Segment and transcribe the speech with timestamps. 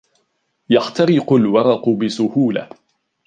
[0.69, 2.69] يحترق الورق بسهوله.